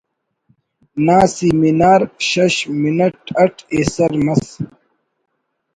[1.05, 4.45] نا سیمینار شش minute it ایسر مس